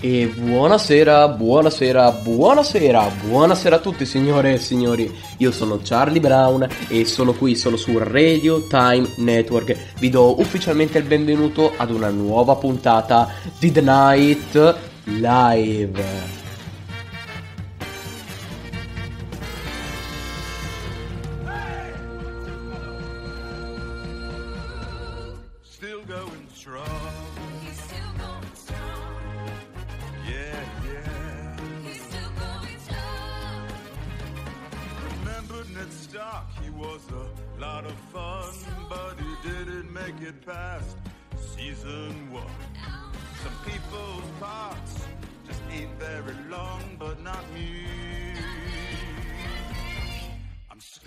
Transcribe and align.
E 0.00 0.28
buonasera, 0.28 1.26
buonasera, 1.26 2.12
buonasera, 2.12 3.10
buonasera 3.24 3.76
a 3.76 3.78
tutti 3.80 4.06
signore 4.06 4.52
e 4.52 4.58
signori. 4.58 5.12
Io 5.38 5.50
sono 5.50 5.80
Charlie 5.82 6.20
Brown 6.20 6.68
e 6.86 7.04
sono 7.04 7.32
qui, 7.32 7.56
sono 7.56 7.76
su 7.76 7.98
Radio 7.98 8.64
Time 8.68 9.08
Network. 9.16 9.76
Vi 9.98 10.08
do 10.08 10.38
ufficialmente 10.38 10.98
il 10.98 11.04
benvenuto 11.04 11.72
ad 11.76 11.90
una 11.90 12.10
nuova 12.10 12.54
puntata 12.54 13.28
di 13.58 13.72
The 13.72 13.80
Night 13.80 14.76
Live. 15.06 16.37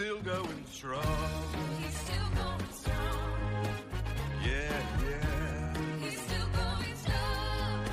I'm 0.01 0.07
still 0.07 0.21
going 0.23 0.65
strong. 0.71 1.03
Yeah, 4.43 4.81
yeah. 5.05 5.73
He's 5.99 6.19
still 6.19 6.47
going 6.47 6.95
strong. 6.95 7.85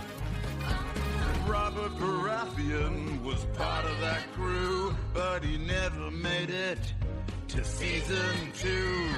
Oh, 0.63 1.45
no. 1.45 1.53
Robert 1.53 1.93
Baratheon 1.99 3.23
was 3.23 3.45
part 3.59 3.85
of 3.85 4.01
that 4.01 4.23
crew, 4.35 4.97
but 5.13 5.45
he 5.45 5.59
never 5.59 6.11
made 6.11 6.49
it 6.49 6.79
to 7.49 7.63
season 7.63 8.53
two. 8.59 9.11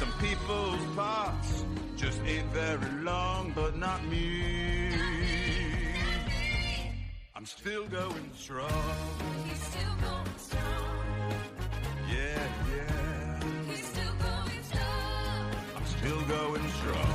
Some 0.00 0.12
people's 0.18 0.84
parts 0.96 1.64
just 1.96 2.20
ain't 2.24 2.48
very 2.48 2.90
long, 3.04 3.52
but 3.54 3.76
not 3.76 4.04
me. 4.06 4.90
I'm 7.36 7.46
still 7.46 7.86
going 7.86 8.30
strong. 8.34 8.68
Yeah, 9.46 9.54
I'm 16.02 16.08
still 16.08 16.26
going 16.26 16.68
strong. 16.68 17.14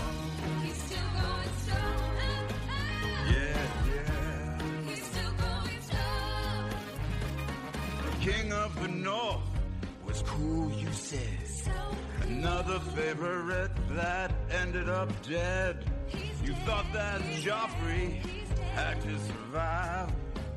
Yeah, 3.30 3.68
yeah. 3.94 4.62
He's 4.88 5.04
still 5.04 5.32
going 5.32 5.82
strong. 5.82 6.70
The 8.06 8.32
king 8.32 8.54
of 8.54 8.82
the 8.82 8.88
North 8.88 9.42
was 10.06 10.22
cool, 10.22 10.72
you 10.72 10.88
said. 10.94 11.20
Another 12.24 12.80
favorite 12.96 13.72
that 13.92 14.32
ended 14.52 14.88
up 14.90 15.10
dead. 15.28 15.84
You 16.44 16.54
thought 16.66 16.86
that 16.94 17.20
Joffrey 17.42 18.22
had 18.74 19.02
to 19.02 19.20
survive. 19.20 20.12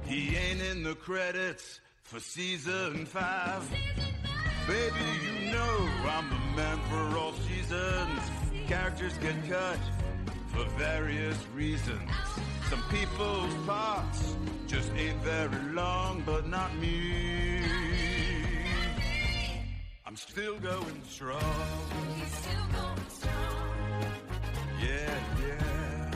He 0.04 0.36
ain't 0.36 0.60
in 0.60 0.82
the 0.84 0.94
credits 0.94 1.80
for 2.02 2.20
season 2.20 3.06
five. 3.06 3.68
Baby, 4.66 4.94
you 5.24 5.52
know 5.52 5.88
I'm 6.06 6.28
the 6.28 6.56
man 6.56 6.78
for 6.88 7.18
all 7.18 7.32
seasons. 7.32 7.59
Characters 8.66 9.16
get 9.18 9.34
cut 9.48 9.78
for 10.48 10.64
various 10.76 11.36
reasons. 11.54 12.10
Some 12.68 12.82
people's 12.90 13.54
parts 13.64 14.34
just 14.66 14.90
ain't 14.96 15.16
very 15.18 15.72
long, 15.72 16.24
but 16.26 16.48
not 16.48 16.74
me. 16.78 17.62
I'm 20.04 20.16
still 20.16 20.58
going 20.58 21.02
strong. 21.08 21.40
Yeah, 24.82 25.20
yeah. 25.46 26.10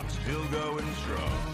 I'm 0.00 0.08
still 0.08 0.44
going 0.50 0.94
strong. 0.94 1.51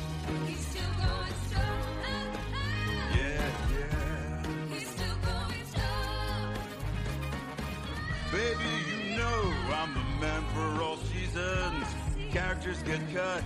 For 10.59 10.83
all 10.83 10.97
seasons. 10.97 11.87
Characters 12.33 12.83
get 12.83 13.01
cut 13.15 13.45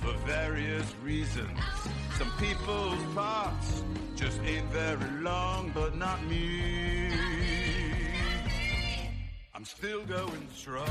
for 0.00 0.12
various 0.26 0.94
reasons. 1.02 1.58
Some 2.18 2.30
people's 2.38 3.02
parts 3.14 3.84
just 4.16 4.40
ain't 4.42 4.66
very 4.70 5.10
long, 5.20 5.70
but 5.74 5.96
not 5.96 6.22
me. 6.24 7.10
I'm 9.54 9.64
still 9.64 10.02
going 10.04 10.48
strong. 10.54 10.88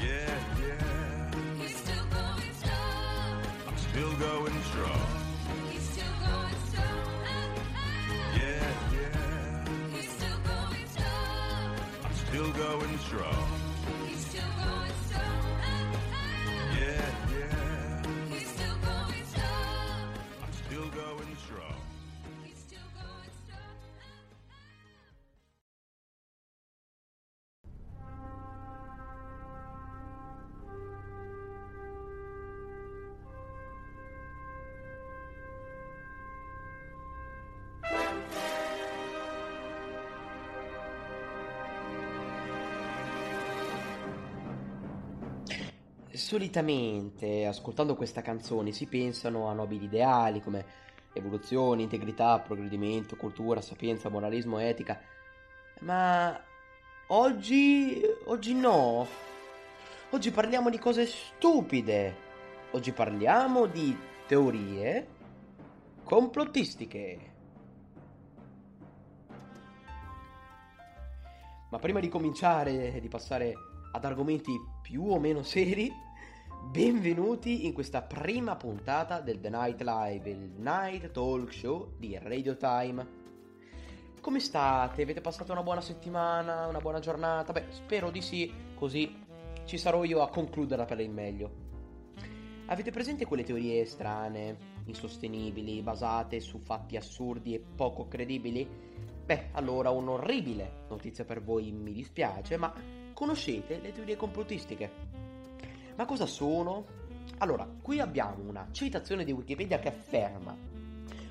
Yeah, 0.00 0.38
yeah. 0.60 1.30
I'm 3.68 3.76
still 3.76 4.12
going 4.14 4.62
strong. 4.62 5.15
and 12.82 13.00
Strong. 13.00 13.55
Solitamente, 46.26 47.46
ascoltando 47.46 47.94
questa 47.94 48.20
canzone, 48.20 48.72
si 48.72 48.86
pensano 48.86 49.46
a 49.46 49.52
nobili 49.52 49.84
ideali 49.84 50.42
come 50.42 50.64
evoluzione, 51.12 51.82
integrità, 51.82 52.40
progredimento, 52.40 53.14
cultura, 53.14 53.60
sapienza, 53.60 54.08
moralismo, 54.08 54.58
etica. 54.58 55.00
Ma 55.82 56.36
oggi, 57.06 58.02
oggi 58.24 58.54
no. 58.54 59.06
Oggi 60.10 60.32
parliamo 60.32 60.68
di 60.68 60.80
cose 60.80 61.06
stupide. 61.06 62.16
Oggi 62.72 62.90
parliamo 62.90 63.66
di 63.66 63.96
teorie 64.26 65.06
complottistiche. 66.02 67.34
Ma 71.70 71.78
prima 71.78 72.00
di 72.00 72.08
cominciare 72.08 72.94
e 72.94 73.00
di 73.00 73.06
passare 73.06 73.54
ad 73.92 74.04
argomenti 74.04 74.52
più 74.82 75.04
o 75.04 75.20
meno 75.20 75.44
seri, 75.44 76.05
benvenuti 76.70 77.64
in 77.64 77.72
questa 77.72 78.02
prima 78.02 78.56
puntata 78.56 79.20
del 79.20 79.40
The 79.40 79.48
Night 79.48 79.80
Live, 79.80 80.28
il 80.28 80.50
night 80.56 81.10
talk 81.10 81.52
show 81.52 81.92
di 81.96 82.18
Radio 82.20 82.56
Time. 82.56 83.06
Come 84.20 84.40
state? 84.40 85.02
Avete 85.02 85.20
passato 85.20 85.52
una 85.52 85.62
buona 85.62 85.80
settimana, 85.80 86.66
una 86.66 86.80
buona 86.80 86.98
giornata? 86.98 87.52
Beh, 87.52 87.66
spero 87.70 88.10
di 88.10 88.20
sì, 88.20 88.52
così 88.74 89.24
ci 89.64 89.78
sarò 89.78 90.04
io 90.04 90.20
a 90.22 90.28
concluderla 90.28 90.84
per 90.84 91.00
il 91.00 91.10
meglio. 91.10 91.50
Avete 92.66 92.90
presente 92.90 93.24
quelle 93.24 93.44
teorie 93.44 93.84
strane, 93.86 94.56
insostenibili, 94.86 95.80
basate 95.82 96.40
su 96.40 96.58
fatti 96.58 96.96
assurdi 96.96 97.54
e 97.54 97.60
poco 97.60 98.08
credibili? 98.08 98.68
Beh, 99.24 99.48
allora 99.52 99.90
un'orribile 99.90 100.84
notizia 100.88 101.24
per 101.24 101.42
voi, 101.42 101.70
mi 101.72 101.92
dispiace, 101.92 102.56
ma 102.56 102.72
conoscete 103.12 103.78
le 103.80 103.92
teorie 103.92 104.16
complottistiche? 104.16 105.05
Ma 105.96 106.04
cosa 106.04 106.26
sono? 106.26 106.84
Allora, 107.38 107.68
qui 107.82 108.00
abbiamo 108.00 108.48
una 108.48 108.68
citazione 108.70 109.24
di 109.24 109.32
Wikipedia 109.32 109.78
che 109.78 109.88
afferma 109.88 110.76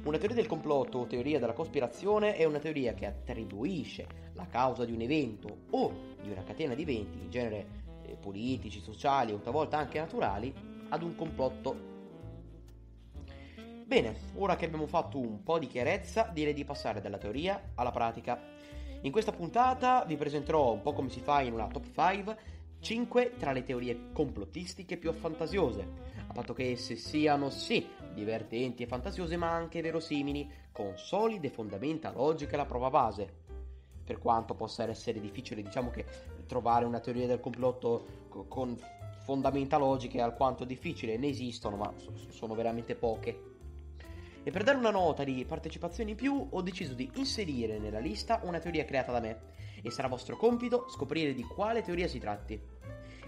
una 0.05 0.19
teoria 0.19 0.35
del 0.35 0.45
complotto 0.45 0.99
o 0.99 1.07
teoria 1.07 1.39
della 1.39 1.53
cospirazione 1.53 2.35
è 2.35 2.43
una 2.43 2.59
teoria 2.59 2.93
che 2.93 3.07
attribuisce 3.07 4.05
la 4.33 4.45
causa 4.45 4.85
di 4.85 4.91
un 4.91 5.01
evento 5.01 5.61
o 5.71 6.13
di 6.21 6.29
una 6.29 6.43
catena 6.43 6.75
di 6.75 6.83
eventi, 6.83 7.17
in 7.17 7.31
genere 7.31 7.67
eh, 8.03 8.15
politici, 8.15 8.81
sociali 8.81 9.31
o 9.31 9.39
talvolta 9.39 9.79
anche 9.79 9.97
naturali, 9.97 10.53
ad 10.89 11.01
un 11.01 11.15
complotto. 11.15 11.75
Bene, 13.83 14.15
ora 14.35 14.55
che 14.55 14.65
abbiamo 14.65 14.85
fatto 14.85 15.17
un 15.17 15.41
po' 15.41 15.57
di 15.57 15.65
chiarezza, 15.65 16.29
direi 16.31 16.53
di 16.53 16.65
passare 16.65 17.01
dalla 17.01 17.17
teoria 17.17 17.71
alla 17.73 17.91
pratica. 17.91 18.39
In 19.01 19.11
questa 19.11 19.31
puntata 19.31 20.05
vi 20.05 20.17
presenterò 20.17 20.71
un 20.71 20.83
po' 20.83 20.93
come 20.93 21.09
si 21.09 21.19
fa 21.19 21.41
in 21.41 21.53
una 21.53 21.65
top 21.65 21.85
5 21.91 22.37
5 22.85 23.33
tra 23.39 23.51
le 23.51 23.63
teorie 23.63 24.11
complottistiche 24.13 24.97
più 24.97 25.11
fantasiose, 25.11 25.87
a 26.27 26.31
patto 26.31 26.53
che 26.53 26.69
esse 26.69 26.95
siano 26.95 27.49
sì 27.49 27.83
divertenti 28.13 28.83
e 28.83 28.85
fantasiose 28.85 29.37
ma 29.37 29.49
anche 29.49 29.81
verosimili, 29.81 30.47
con 30.71 30.95
solide 30.95 31.49
fondamenta 31.49 32.11
logiche 32.11 32.53
alla 32.53 32.67
prova 32.67 32.91
base. 32.91 33.27
Per 34.05 34.19
quanto 34.19 34.53
possa 34.53 34.87
essere 34.87 35.19
difficile, 35.19 35.63
diciamo 35.63 35.89
che 35.89 36.05
trovare 36.45 36.85
una 36.85 36.99
teoria 36.99 37.25
del 37.25 37.39
complotto 37.39 38.27
con 38.47 38.79
fondamenta 39.23 39.77
logiche 39.77 40.19
è 40.19 40.21
alquanto 40.21 40.63
difficile, 40.63 41.17
ne 41.17 41.29
esistono, 41.29 41.77
ma 41.77 41.91
sono 42.29 42.53
veramente 42.53 42.93
poche. 42.93 43.53
E 44.43 44.51
per 44.51 44.61
dare 44.61 44.77
una 44.77 44.91
nota 44.91 45.23
di 45.23 45.43
partecipazione 45.43 46.11
in 46.11 46.15
più 46.15 46.49
ho 46.51 46.61
deciso 46.61 46.93
di 46.93 47.09
inserire 47.15 47.79
nella 47.79 47.97
lista 47.97 48.41
una 48.43 48.59
teoria 48.59 48.85
creata 48.85 49.11
da 49.11 49.19
me 49.19 49.53
e 49.81 49.89
sarà 49.89 50.07
vostro 50.07 50.37
compito 50.37 50.87
scoprire 50.87 51.33
di 51.33 51.43
quale 51.43 51.81
teoria 51.81 52.07
si 52.07 52.19
tratti. 52.19 52.74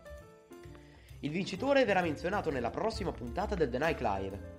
Il 1.19 1.31
vincitore 1.31 1.83
verrà 1.83 1.99
menzionato 1.99 2.49
nella 2.49 2.69
prossima 2.69 3.11
puntata 3.11 3.55
del 3.55 3.69
The 3.69 3.77
Night 3.77 3.99
Live. 3.99 4.53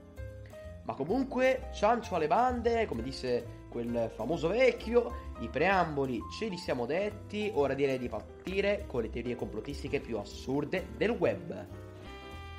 Ma 0.82 0.92
comunque, 0.92 1.70
ciancio 1.72 2.14
alle 2.14 2.26
bande, 2.26 2.84
come 2.84 3.02
disse 3.02 3.64
quel 3.76 4.10
famoso 4.14 4.48
vecchio, 4.48 5.34
i 5.40 5.48
preamboli 5.48 6.18
ce 6.38 6.46
li 6.46 6.56
siamo 6.56 6.86
detti, 6.86 7.50
ora 7.52 7.74
direi 7.74 7.98
di 7.98 8.08
partire 8.08 8.84
con 8.86 9.02
le 9.02 9.10
teorie 9.10 9.36
complottistiche 9.36 10.00
più 10.00 10.16
assurde 10.16 10.86
del 10.96 11.10
web. 11.10 11.66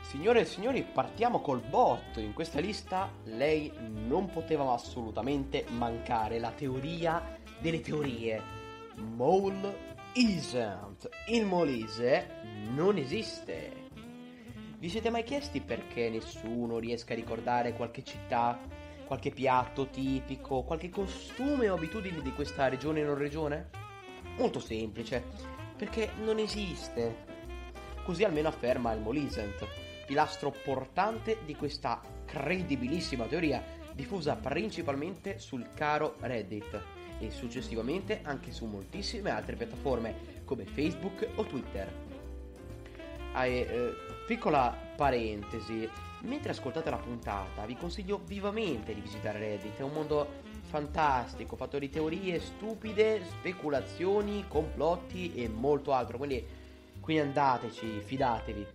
Signore 0.02 0.42
e 0.42 0.46
signori, 0.46 0.84
partiamo 0.84 1.42
col 1.42 1.62
botto. 1.62 2.20
In 2.20 2.34
questa 2.34 2.60
lista 2.60 3.12
lei 3.24 3.74
non 3.80 4.30
poteva 4.30 4.72
assolutamente 4.72 5.66
mancare 5.70 6.38
la 6.38 6.52
teoria 6.52 7.40
delle 7.60 7.82
teorie. 7.82 8.40
Mole 8.98 9.76
isn't. 10.14 11.10
Il 11.30 11.48
Molise 11.48 12.42
non 12.76 12.98
esiste. 12.98 13.86
Vi 14.78 14.88
siete 14.88 15.10
mai 15.10 15.24
chiesti 15.24 15.62
perché 15.62 16.12
nessuno 16.12 16.78
riesca 16.78 17.14
a 17.14 17.16
ricordare 17.16 17.74
qualche 17.74 18.04
città, 18.04 18.86
qualche 19.08 19.32
piatto 19.32 19.88
tipico, 19.88 20.64
qualche 20.64 20.90
costume 20.90 21.70
o 21.70 21.76
abitudini 21.76 22.22
di 22.22 22.34
questa 22.34 22.68
regione 22.68 23.04
o 23.04 23.08
non 23.08 23.18
regione? 23.18 23.70
Molto 24.38 24.60
semplice, 24.60 25.24
perché 25.76 26.12
non 26.24 26.38
esiste. 26.38 27.26
Così 28.04 28.24
almeno 28.24 28.50
afferma 28.50 28.92
il 28.92 29.02
Molisent, 29.02 29.66
pilastro 30.06 30.54
portante 30.64 31.40
di 31.46 31.56
questa 31.56 32.02
credibilissima 32.26 33.26
teoria 33.26 33.64
diffusa 33.94 34.36
principalmente 34.36 35.40
sul 35.40 35.70
caro 35.74 36.16
Reddit 36.20 36.80
e 37.20 37.32
successivamente 37.32 38.20
anche 38.24 38.52
su 38.52 38.66
moltissime 38.66 39.32
altre 39.32 39.56
piattaforme 39.56 40.44
come 40.46 40.66
Facebook 40.66 41.28
o 41.36 41.44
Twitter. 41.46 41.92
Ah, 43.34 43.46
e, 43.46 43.60
eh, 43.60 43.94
Piccola 44.28 44.76
parentesi, 44.96 45.90
mentre 46.22 46.52
ascoltate 46.52 46.90
la 46.90 46.98
puntata 46.98 47.66
vi 47.66 47.76
consiglio 47.76 48.22
vivamente 48.26 48.94
di 48.94 49.02
visitare 49.02 49.40
Reddit, 49.40 49.78
è 49.78 49.84
un 49.84 49.94
mondo 49.94 50.28
fantastico, 50.64 51.56
fatto 51.56 51.80
di 51.80 51.90
teorie 51.90 52.40
stupide, 52.40 53.24
speculazioni, 53.24 54.46
complotti 54.48 55.34
e 55.36 55.48
molto 55.48 55.94
altro, 55.94 56.18
quindi, 56.18 56.46
quindi 57.00 57.24
andateci, 57.24 58.02
fidatevi. 58.02 58.66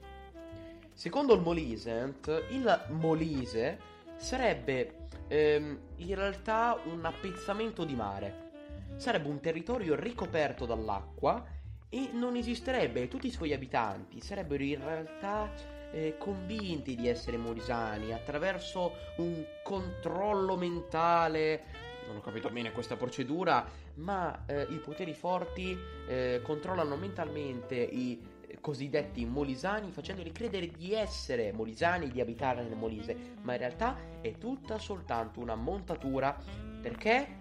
Secondo 0.94 1.34
il 1.34 1.40
Molisent, 1.40 2.44
il 2.50 2.84
Molise 2.90 3.78
sarebbe 4.16 5.08
ehm, 5.28 5.78
in 5.96 6.14
realtà 6.14 6.78
un 6.84 7.04
appezzamento 7.04 7.84
di 7.84 7.94
mare. 7.94 8.50
Sarebbe 8.96 9.28
un 9.28 9.40
territorio 9.40 9.94
ricoperto 9.94 10.64
dall'acqua 10.64 11.44
e 11.88 12.10
non 12.12 12.36
esisterebbe, 12.36 13.08
tutti 13.08 13.26
i 13.26 13.30
suoi 13.30 13.52
abitanti 13.52 14.20
sarebbero 14.20 14.62
in 14.62 14.82
realtà 14.82 15.50
eh, 15.92 16.16
convinti 16.18 16.94
di 16.94 17.08
essere 17.08 17.36
morisani 17.36 18.12
attraverso 18.12 18.92
un 19.18 19.44
controllo 19.62 20.56
mentale. 20.56 21.90
Non 22.06 22.16
ho 22.16 22.20
capito 22.20 22.50
bene 22.50 22.72
questa 22.72 22.96
procedura, 22.96 23.64
ma 23.94 24.44
eh, 24.46 24.66
i 24.70 24.78
poteri 24.78 25.14
forti 25.14 25.78
eh, 26.08 26.40
controllano 26.42 26.96
mentalmente 26.96 27.76
i 27.76 28.40
cosiddetti 28.60 29.24
molisani 29.24 29.90
facendoli 29.90 30.30
credere 30.30 30.70
di 30.70 30.92
essere 30.92 31.52
molisani 31.52 32.10
di 32.10 32.20
abitare 32.20 32.62
nel 32.62 32.76
Molise, 32.76 33.16
ma 33.42 33.52
in 33.52 33.58
realtà 33.58 33.96
è 34.20 34.36
tutta 34.36 34.78
soltanto 34.78 35.40
una 35.40 35.54
montatura 35.54 36.36
perché 36.80 37.40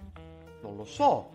non 0.62 0.76
lo 0.76 0.86
so, 0.86 1.32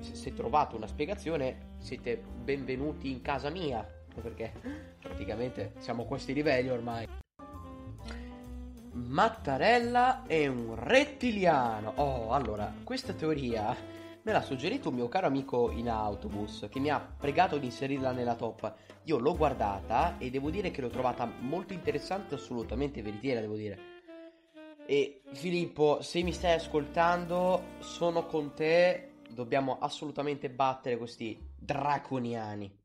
se 0.00 0.32
trovate 0.34 0.76
una 0.76 0.86
spiegazione 0.86 1.74
siete 1.78 2.16
benvenuti 2.16 3.10
in 3.10 3.22
casa 3.22 3.48
mia, 3.48 3.86
perché 4.20 4.52
praticamente 5.00 5.74
siamo 5.78 6.02
a 6.02 6.06
questi 6.06 6.32
livelli 6.32 6.68
ormai. 6.68 7.06
Mattarella 8.92 10.24
è 10.26 10.46
un 10.46 10.74
rettiliano. 10.74 11.92
Oh, 11.96 12.32
allora, 12.32 12.72
questa 12.82 13.12
teoria 13.12 13.76
me 14.22 14.32
l'ha 14.32 14.42
suggerito 14.42 14.88
un 14.88 14.96
mio 14.96 15.08
caro 15.08 15.26
amico 15.26 15.70
in 15.70 15.88
autobus 15.88 16.66
che 16.70 16.80
mi 16.80 16.90
ha 16.90 16.98
pregato 16.98 17.58
di 17.58 17.66
inserirla 17.66 18.12
nella 18.12 18.34
top. 18.34 18.74
Io 19.04 19.18
l'ho 19.18 19.36
guardata 19.36 20.18
e 20.18 20.30
devo 20.30 20.50
dire 20.50 20.70
che 20.70 20.80
l'ho 20.80 20.88
trovata 20.88 21.30
molto 21.40 21.72
interessante, 21.72 22.34
assolutamente 22.34 23.02
veritiera, 23.02 23.40
devo 23.40 23.54
dire. 23.54 23.94
E 24.86 25.20
Filippo, 25.32 26.00
se 26.00 26.22
mi 26.22 26.32
stai 26.32 26.54
ascoltando, 26.54 27.62
sono 27.80 28.26
con 28.26 28.54
te 28.54 29.10
dobbiamo 29.28 29.78
assolutamente 29.78 30.50
battere 30.50 30.96
questi 30.96 31.38
draconiani. 31.54 32.84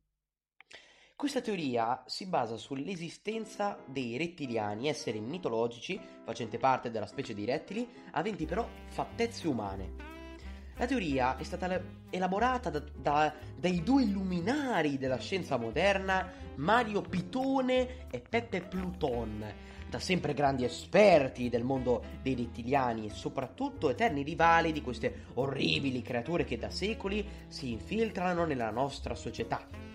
Questa 1.22 1.42
teoria 1.42 2.02
si 2.08 2.26
basa 2.26 2.58
sull'esistenza 2.58 3.78
dei 3.86 4.18
rettiliani, 4.18 4.88
esseri 4.88 5.20
mitologici, 5.20 6.02
facente 6.26 6.58
parte 6.58 6.90
della 6.90 7.06
specie 7.06 7.36
di 7.36 7.46
rettili, 7.46 7.88
aventi 8.14 8.48
però 8.48 8.68
fattezze 8.88 9.48
umane. 9.48 9.94
La 10.78 10.88
teoria 10.88 11.38
è 11.38 11.44
stata 11.44 11.80
elaborata 12.10 12.72
da, 12.72 12.84
da, 12.98 13.32
dai 13.56 13.84
due 13.84 14.06
luminari 14.06 14.98
della 14.98 15.20
scienza 15.20 15.58
moderna, 15.58 16.28
Mario 16.56 17.02
Pitone 17.02 18.10
e 18.10 18.20
Peppe 18.28 18.62
Pluton, 18.62 19.46
da 19.92 20.00
sempre 20.00 20.34
grandi 20.34 20.64
esperti 20.64 21.50
del 21.50 21.64
mondo 21.64 22.04
dei 22.24 22.34
rettiliani 22.34 23.06
e 23.06 23.12
soprattutto 23.12 23.92
eterni 23.92 24.24
rivali 24.24 24.72
di 24.72 24.82
queste 24.82 25.26
orribili 25.36 26.02
creature 26.02 26.46
che 26.46 26.58
da 26.58 26.72
secoli 26.72 27.24
si 27.48 27.70
infiltrano 27.70 28.46
nella 28.46 28.72
nostra 28.72 29.14
società. 29.14 29.91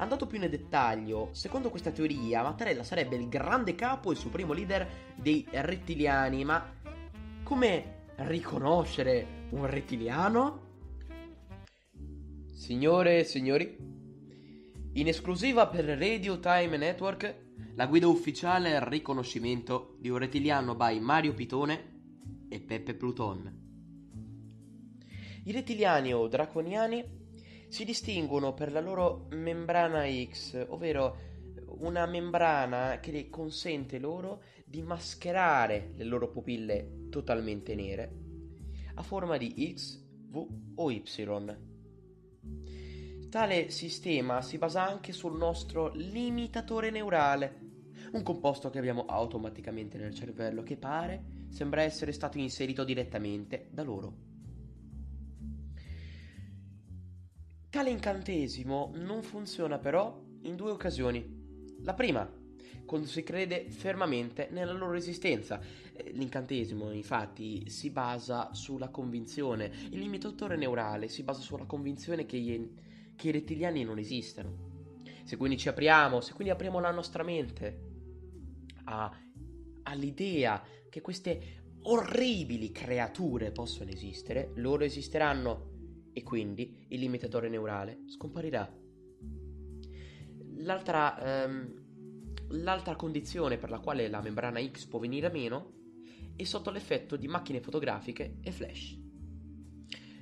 Andando 0.00 0.26
più 0.26 0.38
nel 0.38 0.48
dettaglio, 0.48 1.30
secondo 1.32 1.70
questa 1.70 1.90
teoria, 1.90 2.42
Mattarella 2.42 2.84
sarebbe 2.84 3.16
il 3.16 3.28
grande 3.28 3.74
capo 3.74 4.12
e 4.12 4.14
supremo 4.14 4.52
leader 4.52 4.88
dei 5.16 5.44
rettiliani, 5.50 6.44
ma 6.44 6.72
come 7.42 8.04
riconoscere 8.18 9.46
un 9.50 9.66
rettiliano? 9.66 10.66
Signore 12.52 13.18
e 13.18 13.24
signori, 13.24 13.76
in 14.92 15.08
esclusiva 15.08 15.66
per 15.66 15.84
Radio 15.84 16.38
Time 16.38 16.76
Network 16.76 17.46
la 17.74 17.86
guida 17.86 18.06
ufficiale 18.06 18.76
al 18.76 18.82
riconoscimento 18.82 19.96
di 19.98 20.10
un 20.10 20.18
rettiliano 20.18 20.76
by 20.76 21.00
Mario 21.00 21.34
Pitone 21.34 22.46
e 22.48 22.60
Peppe 22.60 22.94
Pluton. 22.94 23.66
I 25.44 25.50
rettiliani 25.52 26.14
o 26.14 26.28
draconiani 26.28 27.17
si 27.68 27.84
distinguono 27.84 28.54
per 28.54 28.72
la 28.72 28.80
loro 28.80 29.26
membrana 29.30 30.04
X, 30.06 30.66
ovvero 30.68 31.26
una 31.78 32.06
membrana 32.06 32.98
che 33.00 33.28
consente 33.28 33.98
loro 33.98 34.42
di 34.64 34.82
mascherare 34.82 35.92
le 35.94 36.04
loro 36.04 36.30
pupille 36.30 37.08
totalmente 37.10 37.74
nere 37.74 38.26
a 38.94 39.02
forma 39.02 39.36
di 39.36 39.74
X, 39.74 40.02
V 40.30 40.46
o 40.74 40.90
Y. 40.90 41.02
Tale 43.30 43.70
sistema 43.70 44.42
si 44.42 44.58
basa 44.58 44.86
anche 44.86 45.12
sul 45.12 45.36
nostro 45.36 45.92
limitatore 45.94 46.90
neurale, 46.90 47.60
un 48.12 48.22
composto 48.22 48.70
che 48.70 48.78
abbiamo 48.78 49.04
automaticamente 49.06 49.98
nel 49.98 50.14
cervello 50.14 50.62
che 50.62 50.76
pare 50.76 51.46
sembra 51.50 51.82
essere 51.82 52.12
stato 52.12 52.38
inserito 52.38 52.84
direttamente 52.84 53.68
da 53.70 53.82
loro. 53.82 54.27
Tale 57.78 57.90
incantesimo 57.90 58.90
non 58.96 59.22
funziona 59.22 59.78
però 59.78 60.20
in 60.42 60.56
due 60.56 60.72
occasioni. 60.72 61.76
La 61.84 61.94
prima, 61.94 62.28
quando 62.84 63.06
si 63.06 63.22
crede 63.22 63.70
fermamente 63.70 64.48
nella 64.50 64.72
loro 64.72 64.94
esistenza. 64.94 65.60
Eh, 65.92 66.10
l'incantesimo, 66.10 66.90
infatti, 66.90 67.70
si 67.70 67.90
basa 67.90 68.52
sulla 68.52 68.88
convinzione, 68.88 69.70
il 69.90 70.00
limitatore 70.00 70.56
neurale 70.56 71.06
si 71.06 71.22
basa 71.22 71.40
sulla 71.40 71.66
convinzione 71.66 72.26
che, 72.26 72.38
gli, 72.38 72.68
che 73.14 73.28
i 73.28 73.30
rettiliani 73.30 73.84
non 73.84 73.98
esistano. 73.98 75.02
Se 75.22 75.36
quindi 75.36 75.56
ci 75.56 75.68
apriamo, 75.68 76.20
se 76.20 76.32
quindi 76.32 76.52
apriamo 76.52 76.80
la 76.80 76.90
nostra 76.90 77.22
mente 77.22 77.80
a, 78.86 79.08
all'idea 79.84 80.60
che 80.90 81.00
queste 81.00 81.76
orribili 81.82 82.72
creature 82.72 83.52
possono 83.52 83.90
esistere, 83.90 84.50
loro 84.56 84.82
esisteranno 84.82 85.67
e 86.18 86.22
quindi 86.24 86.84
il 86.88 86.98
limitatore 86.98 87.48
neurale 87.48 88.00
scomparirà. 88.06 88.68
L'altra, 90.56 91.44
ehm, 91.44 91.84
l'altra 92.48 92.96
condizione 92.96 93.56
per 93.56 93.70
la 93.70 93.78
quale 93.78 94.08
la 94.08 94.20
membrana 94.20 94.60
X 94.60 94.86
può 94.86 94.98
venire 94.98 95.28
a 95.28 95.30
meno 95.30 95.74
è 96.34 96.42
sotto 96.42 96.70
l'effetto 96.70 97.14
di 97.16 97.28
macchine 97.28 97.60
fotografiche 97.60 98.38
e 98.42 98.50
flash. 98.50 98.98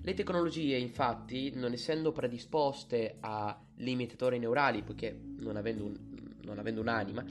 Le 0.03 0.15
tecnologie, 0.15 0.77
infatti, 0.77 1.53
non 1.55 1.73
essendo 1.73 2.13
predisposte 2.13 3.17
a 3.21 3.59
limitatori 3.77 4.39
neurali, 4.39 4.83
poiché 4.83 5.19
non 5.39 5.57
avendo, 5.57 5.85
un, 5.85 5.97
non 6.43 6.59
avendo 6.59 6.83
un'anima, 6.83 7.25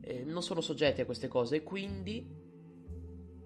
eh, 0.00 0.24
non 0.24 0.42
sono 0.42 0.60
soggette 0.60 1.02
a 1.02 1.06
queste 1.06 1.28
cose 1.28 1.56
e 1.56 1.62
quindi 1.62 2.42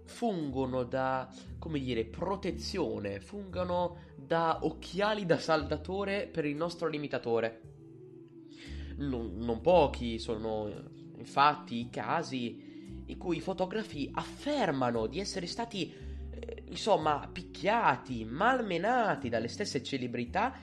fungono 0.09 0.85
da, 0.85 1.29
come 1.59 1.79
dire, 1.79 2.05
protezione, 2.05 3.21
fungono 3.21 3.99
da 4.17 4.61
occhiali 4.63 5.27
da 5.27 5.39
saldatore 5.39 6.27
per 6.27 6.45
il 6.45 6.57
nostro 6.57 6.89
limitatore. 6.89 7.61
Non, 8.97 9.37
non 9.37 9.61
pochi 9.61 10.19
sono 10.19 10.73
infatti 11.17 11.79
i 11.81 11.91
casi 11.91 13.05
in 13.07 13.19
cui 13.19 13.37
i 13.37 13.41
fotografi 13.41 14.11
affermano 14.13 15.07
di 15.07 15.21
essere 15.21 15.47
stati, 15.47 15.93
eh, 16.31 16.65
insomma, 16.67 17.29
picchiati, 17.31 18.25
malmenati 18.25 19.29
dalle 19.29 19.49
stesse 19.49 19.83
celebrità 19.83 20.55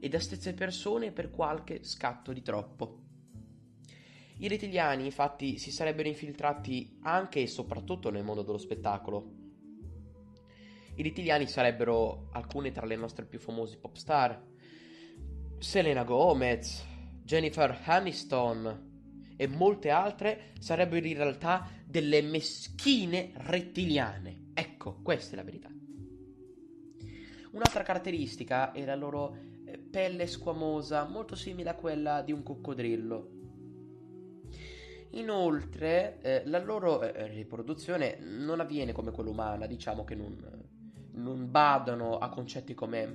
e 0.00 0.08
da 0.08 0.18
stesse 0.18 0.54
persone 0.54 1.12
per 1.12 1.30
qualche 1.30 1.84
scatto 1.84 2.32
di 2.32 2.42
troppo. 2.42 3.07
I 4.40 4.46
rettiliani 4.46 5.04
infatti 5.04 5.58
si 5.58 5.72
sarebbero 5.72 6.06
infiltrati 6.06 6.98
anche 7.02 7.42
e 7.42 7.46
soprattutto 7.48 8.10
nel 8.10 8.22
mondo 8.22 8.42
dello 8.42 8.58
spettacolo. 8.58 9.32
I 10.94 11.02
rettiliani 11.02 11.46
sarebbero 11.46 12.28
alcune 12.32 12.70
tra 12.70 12.86
le 12.86 12.94
nostre 12.94 13.24
più 13.24 13.40
famose 13.40 13.78
pop 13.78 13.96
star. 13.96 14.40
Selena 15.58 16.04
Gomez, 16.04 16.84
Jennifer 17.24 17.80
Aniston 17.84 19.34
e 19.36 19.46
molte 19.48 19.90
altre 19.90 20.52
sarebbero 20.60 21.06
in 21.06 21.16
realtà 21.16 21.68
delle 21.84 22.22
meschine 22.22 23.32
rettiliane. 23.34 24.50
Ecco, 24.54 25.00
questa 25.02 25.32
è 25.32 25.36
la 25.36 25.44
verità. 25.44 25.68
Un'altra 27.50 27.82
caratteristica 27.82 28.70
è 28.70 28.84
la 28.84 28.94
loro 28.94 29.36
eh, 29.64 29.78
pelle 29.78 30.28
squamosa, 30.28 31.08
molto 31.08 31.34
simile 31.34 31.70
a 31.70 31.74
quella 31.74 32.22
di 32.22 32.30
un 32.30 32.44
coccodrillo. 32.44 33.37
Inoltre, 35.10 36.20
eh, 36.20 36.42
la 36.46 36.62
loro 36.62 37.02
eh, 37.02 37.26
riproduzione 37.28 38.18
non 38.20 38.60
avviene 38.60 38.92
come 38.92 39.10
quella 39.10 39.30
umana, 39.30 39.66
diciamo 39.66 40.04
che 40.04 40.14
non, 40.14 40.36
non 41.12 41.50
badano 41.50 42.18
a 42.18 42.28
concetti 42.28 42.74
come 42.74 43.10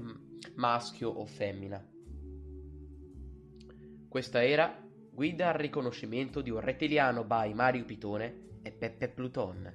maschio 0.55 1.09
o 1.09 1.25
femmina. 1.25 1.85
Questa 4.09 4.43
era 4.43 4.81
Guida 5.11 5.49
al 5.49 5.53
riconoscimento 5.53 6.41
di 6.41 6.49
un 6.49 6.59
rettiliano 6.59 7.23
by 7.23 7.53
Mario 7.53 7.85
Pitone 7.85 8.59
e 8.63 8.71
Peppe 8.71 9.09
Pluton. 9.09 9.73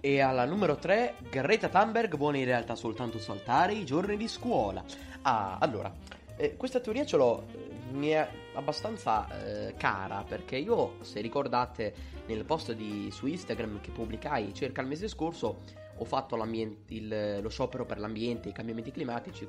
E 0.00 0.20
alla 0.20 0.44
numero 0.44 0.76
3, 0.76 1.14
Greta 1.30 1.70
Thunberg 1.70 2.14
vuole 2.16 2.38
in 2.38 2.44
realtà 2.44 2.74
soltanto 2.74 3.18
saltare 3.18 3.72
i 3.72 3.86
giorni 3.86 4.18
di 4.18 4.28
scuola. 4.28 4.84
Ah, 5.22 5.56
allora, 5.58 5.90
eh, 6.36 6.56
questa 6.58 6.80
teoria 6.80 7.06
ce 7.06 7.16
l'ho 7.16 7.46
eh, 7.46 7.73
mi 7.94 8.08
è 8.08 8.28
abbastanza 8.54 9.26
eh, 9.28 9.74
cara 9.74 10.24
perché 10.26 10.56
io, 10.56 10.96
se 11.00 11.20
ricordate, 11.20 11.94
nel 12.26 12.44
post 12.44 12.72
di, 12.72 13.08
su 13.10 13.26
Instagram 13.26 13.80
che 13.80 13.90
pubblicai 13.90 14.52
circa 14.52 14.80
il 14.80 14.88
mese 14.88 15.08
scorso, 15.08 15.82
ho 15.96 16.04
fatto 16.04 16.36
il, 16.36 17.38
lo 17.40 17.48
sciopero 17.48 17.84
per 17.86 17.98
l'ambiente, 17.98 18.48
i 18.48 18.52
cambiamenti 18.52 18.90
climatici. 18.90 19.48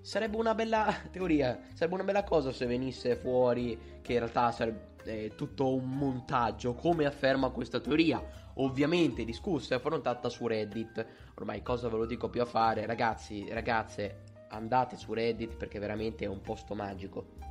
Sarebbe 0.00 0.36
una 0.36 0.54
bella 0.54 0.94
teoria, 1.10 1.58
sarebbe 1.72 1.94
una 1.94 2.04
bella 2.04 2.24
cosa 2.24 2.52
se 2.52 2.66
venisse 2.66 3.16
fuori 3.16 3.98
che 4.02 4.12
in 4.12 4.18
realtà 4.18 4.52
sarebbe 4.52 4.94
eh, 5.04 5.32
tutto 5.34 5.72
un 5.74 5.88
montaggio, 5.88 6.74
come 6.74 7.06
afferma 7.06 7.50
questa 7.50 7.80
teoria. 7.80 8.22
Ovviamente 8.58 9.24
discussa 9.24 9.74
e 9.74 9.78
affrontata 9.78 10.28
su 10.28 10.46
Reddit. 10.46 11.06
Ormai 11.34 11.62
cosa 11.62 11.88
ve 11.88 11.96
lo 11.96 12.06
dico 12.06 12.28
più 12.28 12.42
a 12.42 12.46
fare, 12.46 12.84
ragazzi, 12.86 13.46
ragazze, 13.50 14.22
andate 14.48 14.96
su 14.96 15.12
Reddit 15.12 15.56
perché 15.56 15.78
veramente 15.78 16.24
è 16.24 16.28
un 16.28 16.40
posto 16.40 16.74
magico. 16.74 17.45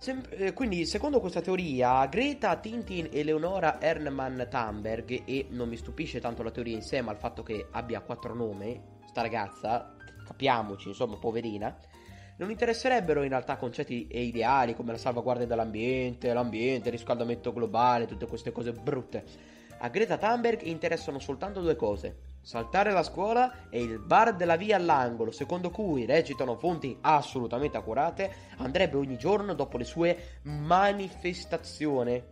Sem- 0.00 0.26
eh, 0.30 0.54
quindi, 0.54 0.86
secondo 0.86 1.20
questa 1.20 1.42
teoria, 1.42 2.06
Greta, 2.06 2.56
Tintin 2.56 3.10
e 3.12 3.22
Leonora 3.22 3.78
Ernman 3.78 4.48
Thunberg, 4.48 5.24
e 5.26 5.48
non 5.50 5.68
mi 5.68 5.76
stupisce 5.76 6.20
tanto 6.20 6.42
la 6.42 6.50
teoria 6.50 6.74
in 6.74 6.80
sé, 6.80 7.02
ma 7.02 7.12
il 7.12 7.18
fatto 7.18 7.42
che 7.42 7.66
abbia 7.70 8.00
quattro 8.00 8.34
nomi, 8.34 8.80
sta 9.06 9.20
ragazza, 9.20 9.94
capiamoci, 10.24 10.88
insomma, 10.88 11.18
poverina, 11.18 11.76
non 12.38 12.48
interesserebbero 12.48 13.22
in 13.24 13.28
realtà 13.28 13.58
concetti 13.58 14.06
e 14.06 14.22
ideali 14.22 14.74
come 14.74 14.92
la 14.92 14.96
salvaguardia 14.96 15.44
dell'ambiente, 15.44 16.32
l'ambiente, 16.32 16.88
il 16.88 16.94
riscaldamento 16.94 17.52
globale, 17.52 18.06
tutte 18.06 18.26
queste 18.26 18.52
cose 18.52 18.72
brutte. 18.72 19.22
A 19.80 19.88
Greta 19.88 20.16
Thunberg 20.16 20.62
interessano 20.62 21.18
soltanto 21.18 21.60
due 21.60 21.76
cose: 21.76 22.29
Saltare 22.42 22.90
la 22.90 23.02
scuola 23.02 23.68
e 23.68 23.82
il 23.82 23.98
bar 23.98 24.34
della 24.34 24.56
via 24.56 24.76
all'angolo, 24.76 25.30
secondo 25.30 25.70
cui, 25.70 26.06
recitano 26.06 26.56
fonti 26.56 26.96
assolutamente 27.02 27.76
accurate, 27.76 28.32
andrebbe 28.56 28.96
ogni 28.96 29.18
giorno 29.18 29.52
dopo 29.54 29.76
le 29.76 29.84
sue 29.84 30.38
manifestazioni. 30.42 32.22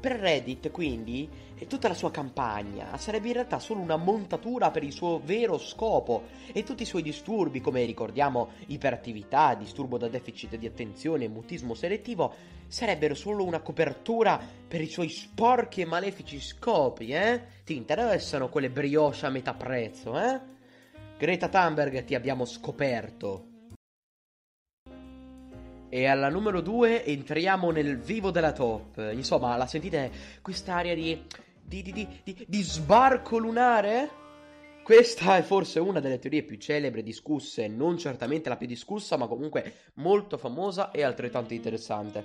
Per 0.00 0.12
Reddit, 0.12 0.70
quindi, 0.70 1.28
tutta 1.66 1.88
la 1.88 1.94
sua 1.94 2.10
campagna 2.10 2.98
sarebbe 2.98 3.28
in 3.28 3.32
realtà 3.32 3.58
solo 3.58 3.80
una 3.80 3.96
montatura 3.96 4.70
per 4.70 4.82
il 4.82 4.92
suo 4.92 5.22
vero 5.24 5.56
scopo 5.56 6.24
e 6.52 6.62
tutti 6.64 6.82
i 6.82 6.86
suoi 6.86 7.00
disturbi, 7.00 7.62
come 7.62 7.84
ricordiamo 7.86 8.50
iperattività, 8.66 9.54
disturbo 9.54 9.96
da 9.96 10.08
deficit 10.08 10.56
di 10.56 10.66
attenzione 10.66 11.24
e 11.24 11.28
mutismo 11.28 11.72
selettivo, 11.72 12.34
sarebbero 12.68 13.14
solo 13.14 13.44
una 13.44 13.60
copertura 13.60 14.38
per 14.68 14.82
i 14.82 14.88
suoi 14.88 15.08
sporchi 15.08 15.80
e 15.80 15.86
malefici 15.86 16.38
scopi, 16.40 17.08
eh? 17.08 17.40
Ti 17.64 17.74
interessano 17.74 18.50
quelle 18.50 18.68
brioche 18.68 19.24
a 19.24 19.30
metà 19.30 19.54
prezzo, 19.54 20.18
eh? 20.20 20.38
Greta 21.18 21.48
Thunberg, 21.48 22.04
ti 22.04 22.14
abbiamo 22.14 22.44
scoperto. 22.44 23.54
E 25.88 26.06
alla 26.06 26.28
numero 26.28 26.60
2 26.60 27.04
entriamo 27.04 27.70
nel 27.70 27.96
vivo 27.98 28.30
della 28.30 28.52
top. 28.52 28.98
Insomma, 29.12 29.56
la 29.56 29.66
sentite 29.66 30.10
quest'aria 30.42 30.94
di, 30.94 31.24
di, 31.66 31.82
di, 31.82 32.08
di, 32.22 32.44
di 32.46 32.62
sbarco 32.62 33.38
lunare? 33.38 34.24
Questa 34.84 35.36
è 35.36 35.42
forse 35.42 35.80
una 35.80 35.98
delle 35.98 36.20
teorie 36.20 36.44
più 36.44 36.58
celebre 36.58 37.02
discusse, 37.02 37.66
non 37.66 37.98
certamente 37.98 38.48
la 38.48 38.56
più 38.56 38.68
discussa, 38.68 39.16
ma 39.16 39.26
comunque 39.26 39.90
molto 39.94 40.38
famosa 40.38 40.92
e 40.92 41.02
altrettanto 41.02 41.54
interessante. 41.54 42.24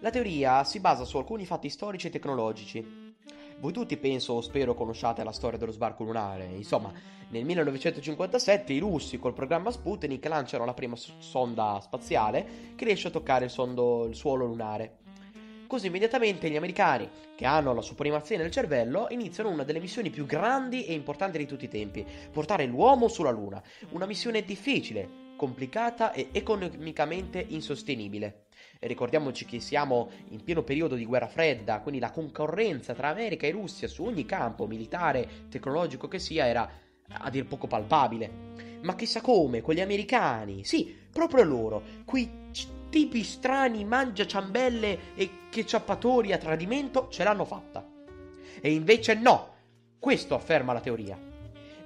La 0.00 0.10
teoria 0.10 0.62
si 0.64 0.78
basa 0.78 1.04
su 1.04 1.16
alcuni 1.16 1.46
fatti 1.46 1.70
storici 1.70 2.08
e 2.08 2.10
tecnologici. 2.10 3.14
Voi 3.60 3.72
tutti 3.72 3.96
penso 3.96 4.34
o 4.34 4.40
spero 4.42 4.74
conosciate 4.74 5.24
la 5.24 5.32
storia 5.32 5.58
dello 5.58 5.72
sbarco 5.72 6.04
lunare. 6.04 6.46
Insomma, 6.46 6.92
nel 7.28 7.44
1957 7.44 8.72
i 8.72 8.78
russi 8.78 9.18
col 9.18 9.34
programma 9.34 9.70
Sputnik 9.70 10.24
lanciano 10.26 10.64
la 10.64 10.74
prima 10.74 10.96
sonda 10.96 11.78
spaziale 11.82 12.74
che 12.76 12.84
riesce 12.84 13.08
a 13.08 13.10
toccare 13.10 13.46
il, 13.46 13.50
sondo, 13.50 14.06
il 14.06 14.14
suolo 14.14 14.44
lunare. 14.44 14.98
Così 15.70 15.86
immediatamente 15.86 16.50
gli 16.50 16.56
americani, 16.56 17.08
che 17.36 17.46
hanno 17.46 17.72
la 17.72 17.80
supremazia 17.80 18.36
nel 18.36 18.50
cervello, 18.50 19.06
iniziano 19.10 19.50
una 19.50 19.62
delle 19.62 19.78
missioni 19.78 20.10
più 20.10 20.26
grandi 20.26 20.84
e 20.84 20.94
importanti 20.94 21.38
di 21.38 21.46
tutti 21.46 21.66
i 21.66 21.68
tempi, 21.68 22.04
portare 22.32 22.66
l'uomo 22.66 23.06
sulla 23.06 23.30
Luna. 23.30 23.62
Una 23.90 24.04
missione 24.04 24.42
difficile, 24.42 25.08
complicata 25.36 26.10
e 26.10 26.30
economicamente 26.32 27.44
insostenibile. 27.50 28.46
E 28.80 28.88
ricordiamoci 28.88 29.44
che 29.44 29.60
siamo 29.60 30.10
in 30.30 30.42
pieno 30.42 30.64
periodo 30.64 30.96
di 30.96 31.04
guerra 31.04 31.28
fredda, 31.28 31.78
quindi 31.78 32.00
la 32.00 32.10
concorrenza 32.10 32.92
tra 32.92 33.06
America 33.06 33.46
e 33.46 33.52
Russia 33.52 33.86
su 33.86 34.02
ogni 34.02 34.26
campo 34.26 34.66
militare, 34.66 35.46
tecnologico 35.48 36.08
che 36.08 36.18
sia, 36.18 36.48
era 36.48 36.68
a 37.06 37.30
dir 37.30 37.46
poco 37.46 37.68
palpabile. 37.68 38.58
Ma 38.82 38.96
chissà 38.96 39.20
come, 39.20 39.60
quegli 39.60 39.80
americani, 39.80 40.64
sì, 40.64 40.96
proprio 41.12 41.44
loro, 41.44 41.82
quei 42.04 42.39
tipi 42.90 43.22
strani 43.22 43.84
mangia 43.84 44.26
ciambelle 44.26 45.14
e 45.14 45.30
che 45.48 45.64
ciappatori 45.64 46.32
a 46.32 46.38
tradimento 46.38 47.08
ce 47.08 47.24
l'hanno 47.24 47.44
fatta. 47.44 47.86
E 48.60 48.72
invece 48.72 49.14
no, 49.14 49.54
questo 49.98 50.34
afferma 50.34 50.72
la 50.72 50.80
teoria. 50.80 51.28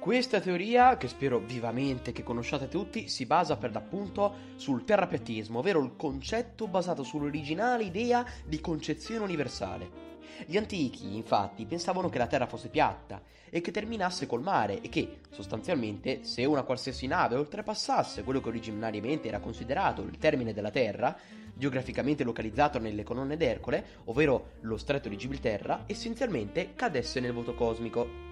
Questa 0.00 0.40
teoria, 0.40 0.96
che 0.96 1.06
spero 1.06 1.38
vivamente 1.38 2.10
che 2.10 2.24
conosciate 2.24 2.66
tutti, 2.66 3.06
si 3.06 3.24
basa 3.24 3.56
per 3.56 3.70
l'appunto 3.70 4.34
sul 4.56 4.84
terrapiattismo, 4.84 5.60
ovvero 5.60 5.80
il 5.80 5.94
concetto 5.94 6.66
basato 6.66 7.04
sull'originale 7.04 7.84
idea 7.84 8.26
di 8.44 8.60
concezione 8.60 9.22
universale. 9.22 10.10
Gli 10.44 10.56
antichi, 10.56 11.14
infatti, 11.14 11.66
pensavano 11.66 12.08
che 12.08 12.18
la 12.18 12.26
Terra 12.26 12.46
fosse 12.46 12.68
piatta 12.68 13.22
e 13.48 13.60
che 13.60 13.70
terminasse 13.70 14.26
col 14.26 14.42
mare 14.42 14.80
e 14.80 14.88
che, 14.88 15.20
sostanzialmente, 15.30 16.24
se 16.24 16.44
una 16.44 16.62
qualsiasi 16.62 17.06
nave 17.06 17.36
oltrepassasse 17.36 18.24
quello 18.24 18.40
che 18.40 18.48
originariamente 18.48 19.28
era 19.28 19.38
considerato 19.38 20.02
il 20.02 20.18
termine 20.18 20.52
della 20.52 20.72
Terra, 20.72 21.16
geograficamente 21.62 22.24
localizzato 22.24 22.80
nelle 22.80 23.04
colonne 23.04 23.36
d'Ercole, 23.36 23.84
ovvero 24.06 24.54
lo 24.62 24.76
stretto 24.76 25.08
di 25.08 25.16
Gibilterra, 25.16 25.84
essenzialmente 25.86 26.74
cadesse 26.74 27.20
nel 27.20 27.32
vuoto 27.32 27.54
cosmico. 27.54 28.30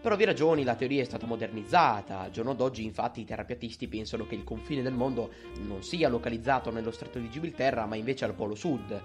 Per 0.00 0.10
ovvie 0.10 0.24
ragioni 0.24 0.64
la 0.64 0.74
teoria 0.74 1.02
è 1.02 1.04
stata 1.04 1.26
modernizzata, 1.26 2.20
al 2.20 2.30
giorno 2.30 2.54
d'oggi 2.54 2.82
infatti 2.82 3.20
i 3.20 3.24
terapiatisti 3.26 3.88
pensano 3.88 4.26
che 4.26 4.36
il 4.36 4.44
confine 4.44 4.80
del 4.80 4.94
mondo 4.94 5.32
non 5.66 5.82
sia 5.82 6.08
localizzato 6.08 6.70
nello 6.70 6.92
stretto 6.92 7.18
di 7.18 7.28
Gibilterra 7.28 7.84
ma 7.84 7.96
invece 7.96 8.24
al 8.24 8.32
polo 8.32 8.54
sud, 8.54 9.02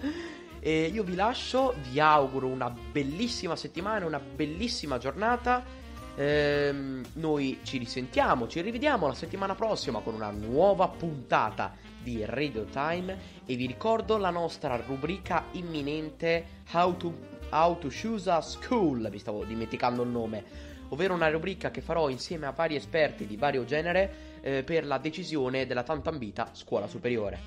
E 0.61 0.90
io 0.92 1.05
vi 1.05 1.14
lascio, 1.14 1.74
vi 1.90 2.00
auguro 2.00 2.48
una 2.48 2.68
bellissima 2.68 3.55
settimana, 3.55 4.07
una 4.07 4.20
bellissima 4.20 4.98
giornata. 4.98 5.77
Ehm, 6.20 7.04
noi 7.12 7.61
ci 7.62 7.78
risentiamo, 7.78 8.48
ci 8.48 8.61
rivediamo 8.61 9.07
la 9.07 9.14
settimana 9.14 9.54
prossima 9.54 10.00
con 10.00 10.14
una 10.14 10.33
nuova 10.33 10.88
puntata 10.88 11.76
di 12.02 12.24
Radio 12.24 12.64
Time 12.64 13.16
e 13.46 13.54
vi 13.54 13.66
ricordo 13.66 14.16
la 14.16 14.31
nostra 14.31 14.74
rubrica 14.85 15.44
imminente 15.52 16.64
How 16.72 16.96
to, 16.96 17.14
How 17.50 17.78
to 17.78 17.88
Choose 17.88 18.28
a 18.28 18.40
School, 18.40 19.09
vi 19.11 19.18
stavo 19.20 19.44
dimenticando 19.44 20.02
il 20.02 20.09
nome, 20.09 20.44
ovvero 20.88 21.14
una 21.14 21.31
rubrica 21.31 21.70
che 21.70 21.83
farò 21.83 22.09
insieme 22.09 22.46
a 22.46 22.50
vari 22.50 22.74
esperti 22.74 23.24
di 23.24 23.37
vario 23.37 23.64
genere 23.64 24.40
eh, 24.40 24.64
per 24.64 24.87
la 24.87 24.98
decisione 24.98 25.66
della 25.66 25.85
tanto 25.85 26.09
ambita 26.09 26.48
scuola 26.50 26.88
superiore. 26.88 27.38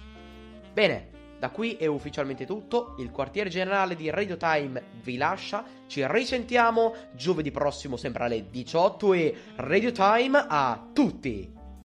Bene, 0.72 1.20
da 1.42 1.50
qui 1.50 1.76
è 1.76 1.88
ufficialmente 1.88 2.46
tutto, 2.46 2.94
il 3.00 3.10
quartiere 3.10 3.50
generale 3.50 3.96
di 3.96 4.12
Radio 4.12 4.38
Time 4.38 4.80
vi 5.02 5.18
lascia, 5.18 5.66
ci 5.88 6.06
risentiamo 6.06 6.94
giovedì 7.14 7.50
prossimo 7.50 7.98
sempre 7.98 8.26
alle 8.26 8.48
18 8.52 9.14
e 9.14 9.36
Radio 9.56 9.92
Time 9.92 10.46
a 10.48 10.90
tutti! 10.94 11.61